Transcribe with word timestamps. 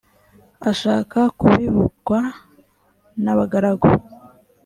ashaka 0.69 1.17
bivugwa 1.59 2.19
n 3.23 3.25
abagaragu 3.33 3.89